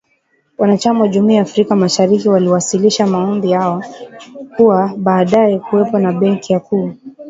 [0.57, 3.83] Wanachama wa Jumuiya ya Afrika Mashariki, waliwasilisha maombi yao
[4.57, 6.93] kuwa baadae kuwepo na Benki Kuu